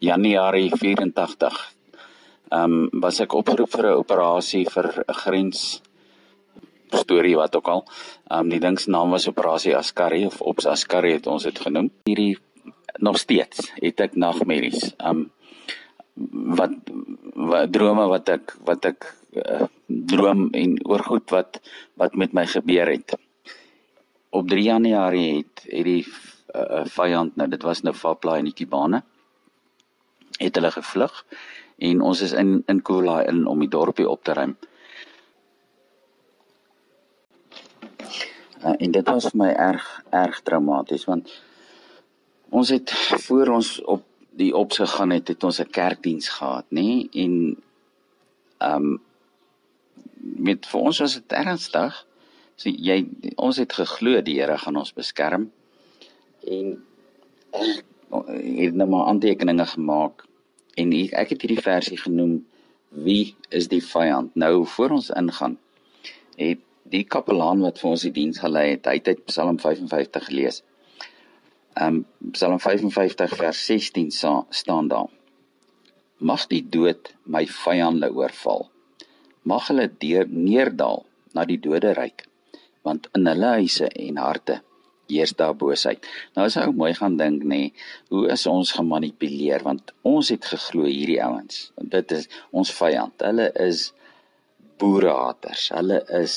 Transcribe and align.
Januarie 0.00 0.70
84 0.72 1.60
ehm 2.50 2.72
um, 2.72 3.00
was 3.02 3.20
ek 3.22 3.34
opgeroep 3.36 3.70
vir 3.70 3.86
'n 3.86 3.98
operasie 4.02 4.64
vir 4.74 4.86
'n 5.06 5.18
grens 5.22 5.82
storie 6.90 7.36
wat 7.36 7.56
ook 7.56 7.68
al. 7.68 7.84
Ehm 8.30 8.40
um, 8.40 8.48
die 8.48 8.60
ding 8.60 8.78
se 8.80 8.90
naam 8.90 9.10
was 9.10 9.28
operasie 9.28 9.76
Askari 9.76 10.26
of 10.26 10.40
Ops 10.40 10.66
Askari 10.66 11.12
het 11.12 11.26
ons 11.26 11.42
dit 11.42 11.58
genoem. 11.58 11.90
Hierdie 12.04 12.38
nog 12.98 13.18
steeds 13.18 13.70
het 13.74 14.00
ek 14.00 14.16
nagmerries. 14.16 14.94
Ehm 14.96 15.10
um, 15.10 15.30
wat, 16.58 16.72
wat 17.34 17.72
drome 17.72 18.08
wat 18.08 18.28
ek 18.28 18.56
wat 18.64 18.84
ek 18.84 19.14
uh, 19.36 19.68
droom 19.86 20.48
en 20.52 20.76
oor 20.84 21.04
goed 21.04 21.30
wat 21.30 21.60
wat 21.94 22.16
met 22.16 22.32
my 22.32 22.46
gebeur 22.46 22.88
het. 22.90 23.14
Op 24.30 24.48
3 24.48 24.64
Januarie 24.64 25.36
het 25.36 25.64
het 25.68 25.84
die 25.84 26.04
uh, 26.54 26.84
vyand 26.84 27.36
nou 27.36 27.48
dit 27.48 27.62
was 27.62 27.82
nou 27.82 27.94
Fapla 27.94 28.38
en 28.38 28.50
die 28.50 28.56
Kibane 28.56 29.04
het 30.40 30.56
hulle 30.56 30.70
gevlug 30.70 31.24
en 31.90 32.00
ons 32.00 32.20
is 32.20 32.32
in 32.32 32.62
in 32.66 32.82
Kula 32.82 33.20
in 33.28 33.46
om 33.46 33.60
die 33.60 33.68
dorpie 33.68 34.08
op 34.08 34.24
te 34.24 34.32
ruim. 34.32 34.56
Uh, 38.64 38.74
en 38.76 38.92
dit 38.92 39.06
was 39.08 39.28
vir 39.30 39.38
my 39.40 39.50
erg 39.56 39.86
erg 40.12 40.40
traumaties 40.44 41.06
want 41.08 41.32
ons 42.50 42.72
het 42.74 42.92
voor 43.26 43.54
ons 43.56 43.70
op 43.84 44.04
die 44.40 44.52
ops 44.56 44.80
gegaan 44.82 45.14
het 45.16 45.28
het 45.32 45.44
ons 45.44 45.60
'n 45.60 45.70
kerkdiens 45.70 46.28
gehad 46.28 46.66
nê 46.68 46.82
nee? 46.82 47.08
en 47.24 47.34
ehm 48.58 48.84
um, 48.84 49.00
met 50.20 50.66
vir 50.66 50.80
ons 50.80 50.98
was 50.98 51.14
dit 51.14 51.32
ernstig 51.32 52.06
so 52.56 52.68
jy 52.68 53.08
ons 53.36 53.56
het 53.56 53.72
geglo 53.72 54.20
die 54.20 54.40
Here 54.40 54.58
gaan 54.58 54.76
ons 54.76 54.92
beskerm 54.92 55.50
en 56.46 56.84
ek 57.52 57.84
het 58.66 58.74
nou 58.74 58.88
maar 58.88 59.06
aantekeninge 59.06 59.66
gemaak 59.66 60.26
en 60.80 60.96
ek 60.96 61.34
het 61.34 61.44
hierdie 61.44 61.62
versie 61.64 61.98
genoem 62.00 62.40
wie 63.06 63.36
is 63.54 63.68
die 63.70 63.82
vyand 63.84 64.34
nou 64.34 64.66
voor 64.66 64.96
ons 64.98 65.12
ingaan 65.22 65.58
het 66.40 66.66
die 66.90 67.04
kapelaan 67.04 67.62
wat 67.62 67.78
vir 67.78 67.90
ons 67.92 68.04
die 68.06 68.14
diens 68.14 68.40
gelei 68.42 68.72
het 68.72 68.88
hy 68.90 68.96
het 68.98 69.08
uit 69.12 69.24
Psalm 69.28 69.58
55 69.62 70.26
gelees. 70.26 70.62
Um, 71.78 72.02
Psalm 72.34 72.58
55 72.58 73.36
vers 73.38 73.60
16 73.66 74.10
sa, 74.10 74.32
staan 74.50 74.88
daar 74.90 75.10
mag 76.20 76.42
die 76.50 76.60
dood 76.60 77.14
my 77.24 77.46
vyande 77.48 78.10
oorval. 78.12 78.66
Mag 79.48 79.70
hulle 79.70 79.86
deur 80.02 80.26
neerdal 80.28 81.06
na 81.32 81.46
die 81.48 81.60
doderyk 81.62 82.26
want 82.84 83.08
in 83.16 83.28
hulle 83.28 83.54
huise 83.60 83.88
en 83.88 84.18
harte 84.20 84.60
heers 85.10 85.34
daar 85.36 85.56
boosheid. 85.56 86.06
Nou 86.36 86.46
as 86.46 86.56
ou 86.60 86.70
mooi 86.72 86.92
gaan 86.96 87.16
dink 87.20 87.44
nê, 87.46 87.60
hoe 88.10 88.28
is 88.32 88.46
ons 88.50 88.72
gemanipuleer 88.76 89.64
want 89.66 89.92
ons 90.06 90.30
het 90.32 90.44
geglo 90.52 90.86
hierdie 90.88 91.20
ouens. 91.24 91.70
Dit 91.76 92.12
is 92.16 92.28
ons 92.50 92.72
vyand. 92.78 93.16
Hulle 93.26 93.50
is 93.66 93.90
boerehaters. 94.80 95.68
Hulle 95.74 96.00
is 96.20 96.36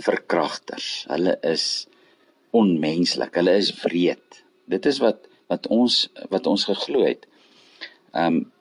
verkragters. 0.00 0.90
Hulle 1.10 1.36
is 1.46 1.66
onmenslik. 2.56 3.34
Hulle 3.40 3.56
is 3.58 3.72
wreed. 3.82 4.42
Dit 4.70 4.86
is 4.86 5.02
wat 5.02 5.26
wat 5.50 5.66
ons 5.74 6.04
wat 6.30 6.46
ons 6.46 6.64
geglo 6.68 7.02
het. 7.08 7.26
Ehm 8.14 8.40
um, 8.40 8.52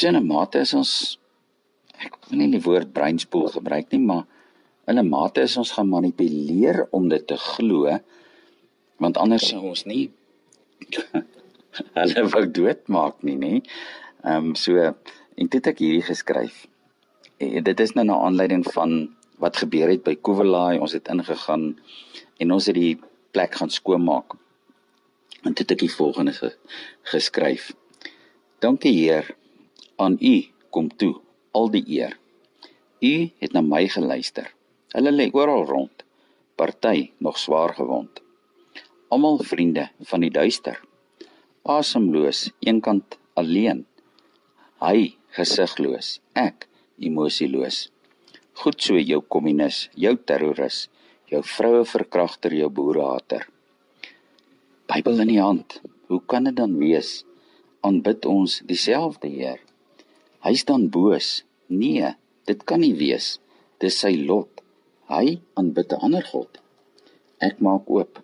in 0.00 0.16
'n 0.16 0.26
mate 0.26 0.60
is 0.60 0.74
ons 0.74 1.18
ek 1.98 2.16
wil 2.28 2.38
nie 2.38 2.50
die 2.52 2.62
woord 2.64 2.92
breinspoel 2.92 3.48
gebruik 3.48 3.90
nie, 3.92 4.00
maar 4.00 4.24
in 4.90 4.98
'n 4.98 5.08
mate 5.08 5.42
is 5.48 5.56
ons 5.56 5.76
gemanipuleer 5.78 6.86
om 6.90 7.08
dit 7.08 7.26
te 7.26 7.36
glo 7.36 7.98
want 8.98 9.16
anders 9.16 9.48
sou 9.48 9.60
ons 9.72 9.84
nie 9.86 10.10
hulle 11.98 12.24
wou 12.32 12.44
doodmaak 12.58 13.22
nie 13.26 13.38
nê. 13.44 13.54
Ehm 14.24 14.50
um, 14.50 14.54
so 14.54 14.76
en 15.40 15.48
dit 15.54 15.66
ek 15.72 15.80
hierdie 15.80 16.04
geskryf. 16.04 16.66
En 17.40 17.64
dit 17.64 17.80
is 17.80 17.94
nou 17.96 18.04
na 18.04 18.18
aanleiding 18.26 18.64
van 18.74 19.08
wat 19.40 19.56
gebeur 19.62 19.88
het 19.88 20.04
by 20.04 20.16
Kuwelai. 20.20 20.78
Ons 20.78 20.92
het 20.96 21.08
ingegaan 21.08 21.72
en 22.40 22.52
ons 22.52 22.66
het 22.68 22.76
die 22.76 22.98
plek 23.32 23.56
gaan 23.60 23.72
skoonmaak. 23.72 24.36
En 25.44 25.56
dit 25.56 25.72
ek 25.72 25.86
die 25.86 25.92
volgende 25.92 26.34
geskryf. 27.08 27.70
Dankie 28.60 28.92
Heer 28.92 29.30
aan 29.96 30.18
U 30.20 30.34
kom 30.70 30.90
toe 30.92 31.14
al 31.56 31.70
die 31.72 31.84
eer. 31.88 32.18
U 33.00 33.14
het 33.40 33.56
na 33.56 33.62
my 33.64 33.86
geluister. 33.88 34.52
Hulle 34.90 35.12
lê 35.14 35.28
oral 35.32 35.64
rond, 35.66 36.02
party 36.58 37.12
nog 37.18 37.38
swaar 37.38 37.74
gewond. 37.74 38.22
Almal 39.08 39.38
vriende 39.46 39.88
van 40.10 40.24
die 40.24 40.32
duister. 40.34 40.80
Asemloos, 41.62 42.48
eenkant 42.66 43.18
alleen. 43.38 43.84
Hy 44.82 45.14
gesigloos, 45.36 46.18
ek 46.34 46.66
emosieloos. 46.98 47.88
Goed 48.60 48.82
so 48.82 48.98
jou 48.98 49.20
kommunis, 49.22 49.88
jou 49.94 50.16
terroris, 50.26 50.88
jou 51.30 51.42
vroue 51.46 51.84
verkragter, 51.86 52.54
jou 52.58 52.70
boerehater. 52.74 53.46
Bybel 54.90 55.22
in 55.22 55.30
die 55.30 55.40
hand. 55.40 55.78
Hoe 56.10 56.18
kan 56.26 56.48
dit 56.48 56.56
dan 56.58 56.74
wees? 56.82 57.20
Aanbid 57.86 58.26
ons 58.26 58.58
dieselfde 58.66 59.30
Heer. 59.30 59.60
Hy 60.42 60.54
staan 60.58 60.88
boos. 60.90 61.44
Nee, 61.70 62.10
dit 62.50 62.66
kan 62.66 62.82
nie 62.82 62.96
wees. 62.98 63.36
Dis 63.78 64.00
sy 64.02 64.16
lot. 64.18 64.59
Hy 65.10 65.40
aanbid 65.58 65.92
'n 65.92 66.02
ander 66.06 66.24
god. 66.32 66.58
Ek 67.46 67.56
maak 67.66 67.88
oop. 67.96 68.14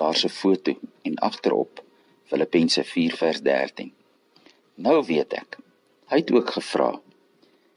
Daar's 0.00 0.24
'n 0.24 0.36
foto 0.40 0.72
en 1.08 1.16
agterop 1.28 1.82
Filippense 2.30 2.84
4 2.92 3.16
vers 3.22 3.40
13. 3.42 3.92
Nou 4.74 5.04
weet 5.10 5.32
ek. 5.32 5.58
Hy 6.10 6.16
het 6.16 6.32
ook 6.32 6.50
gevra: 6.56 7.00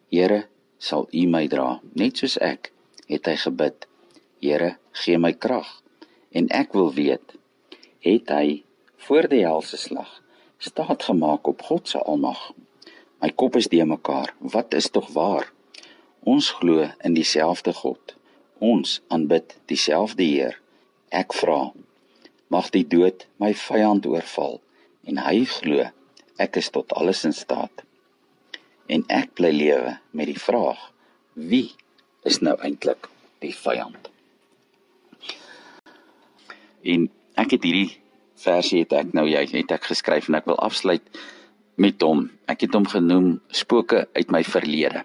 Here, 0.10 0.48
sal 0.78 1.08
U 1.12 1.26
my 1.28 1.48
dra, 1.48 1.82
net 1.94 2.18
soos 2.18 2.38
ek, 2.38 2.72
het 3.08 3.26
hy 3.26 3.36
gebid. 3.36 3.88
Here, 4.40 4.78
gee 4.92 5.18
my 5.18 5.34
krag. 5.34 5.84
En 6.32 6.48
ek 6.48 6.72
wil 6.74 6.94
weet, 6.94 7.36
het 8.00 8.30
hy 8.30 8.64
voor 8.96 9.28
die 9.28 9.44
helse 9.44 9.78
slag 9.78 10.22
staat 10.58 11.04
gemaak 11.04 11.48
op 11.48 11.62
God 11.62 11.88
se 11.88 12.00
almag. 12.00 12.54
My 13.20 13.30
kop 13.30 13.56
is 13.56 13.68
de 13.68 13.86
mekaar. 13.86 14.34
Wat 14.40 14.74
is 14.74 14.90
tog 14.90 15.08
waar? 15.14 15.52
Ons 16.24 16.52
glo 16.52 16.88
in 17.04 17.14
dieselfde 17.14 17.74
God 17.74 18.17
ons 18.60 19.00
aanbid 19.08 19.58
dieselfde 19.70 20.24
Heer. 20.24 20.58
Ek 21.10 21.34
vra, 21.34 21.72
mag 22.54 22.70
die 22.74 22.86
dood 22.88 23.28
my 23.42 23.54
vyand 23.56 24.08
oorval 24.10 24.60
en 25.08 25.22
hy 25.24 25.44
glo 25.50 25.88
ek 26.42 26.60
is 26.62 26.70
tot 26.74 26.94
alles 26.94 27.24
in 27.28 27.36
staat. 27.36 27.84
En 28.88 29.04
ek 29.12 29.34
bly 29.36 29.52
lewe 29.52 29.98
met 30.16 30.30
die 30.30 30.40
vraag, 30.40 30.80
wie 31.34 31.74
is 32.28 32.40
nou 32.42 32.56
eintlik 32.64 33.10
die 33.44 33.54
vyand? 33.56 34.12
En 36.88 37.10
ek 37.36 37.58
het 37.58 37.66
hierdie 37.68 37.98
versie 38.40 38.84
het 38.86 38.94
ek 38.96 39.14
nou 39.18 39.26
jy 39.28 39.44
het 39.52 39.74
ek 39.76 39.90
geskryf 39.92 40.30
en 40.30 40.40
ek 40.40 40.48
wil 40.48 40.60
afsluit 40.64 41.04
met 41.78 42.02
hom. 42.02 42.28
Ek 42.50 42.64
het 42.66 42.74
hom 42.78 42.88
genoem 42.90 43.38
Spooke 43.54 44.06
uit 44.14 44.32
my 44.34 44.44
verlede. 44.48 45.04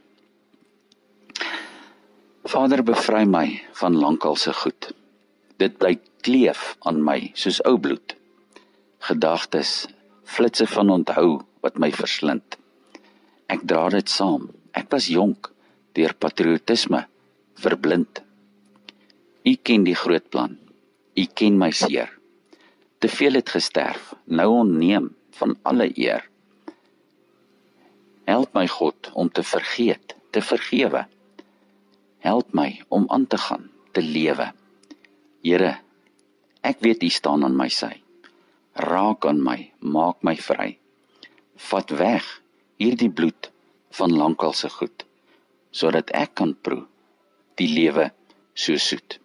Vader 2.43 2.83
bevry 2.83 3.23
my 3.23 3.63
van 3.79 3.95
lankal 3.95 4.35
se 4.37 4.53
goed. 4.53 4.89
Dit 5.63 5.77
bly 5.79 5.95
kleef 6.27 6.73
aan 6.83 6.99
my 7.07 7.31
soos 7.39 7.61
ou 7.63 7.77
bloed. 7.79 8.17
Gedagtes, 9.07 9.87
flitsse 10.27 10.67
van 10.67 10.91
onthou 10.91 11.45
wat 11.63 11.79
my 11.79 11.93
verslind. 11.95 12.59
Ek 13.47 13.63
dra 13.63 13.87
dit 13.95 14.11
saam. 14.11 14.49
Ek 14.75 14.91
was 14.91 15.07
jonk 15.07 15.53
deur 15.95 16.17
patriotisme 16.19 17.05
verblind. 17.63 18.25
U 19.47 19.55
ken 19.63 19.87
die 19.87 19.97
groot 20.03 20.27
plan. 20.35 20.59
U 21.15 21.25
ken 21.39 21.63
my 21.63 21.71
seer. 21.71 22.11
Te 22.99 23.06
veel 23.06 23.38
het 23.38 23.55
gesterf, 23.55 24.15
nou 24.27 24.49
onneem 24.65 25.12
van 25.38 25.55
alle 25.62 25.93
eer. 25.95 26.27
Help 28.27 28.55
my 28.55 28.67
God 28.67 29.11
om 29.15 29.31
te 29.31 29.47
vergeet, 29.47 30.17
te 30.35 30.43
vergewe. 30.43 31.06
Help 32.23 32.53
my 32.55 32.83
om 32.89 33.09
aan 33.11 33.27
te 33.27 33.39
gaan, 33.39 33.71
te 33.93 34.03
lewe. 34.03 34.53
Here, 35.43 35.73
ek 36.63 36.79
weet 36.87 37.03
U 37.03 37.11
staan 37.11 37.43
aan 37.43 37.57
my 37.59 37.67
sy. 37.67 37.97
Raak 38.79 39.27
aan 39.27 39.43
my, 39.43 39.59
maak 39.83 40.23
my 40.23 40.37
vry. 40.39 40.77
Vat 41.71 41.91
weg 41.99 42.29
hierdie 42.79 43.11
bloed 43.11 43.51
van 43.99 44.15
lankal 44.15 44.55
se 44.55 44.71
goed, 44.71 45.03
sodat 45.75 46.15
ek 46.15 46.39
kan 46.39 46.55
proe 46.55 46.87
die 47.59 47.69
lewe 47.75 48.09
so 48.55 48.79
soet. 48.79 49.22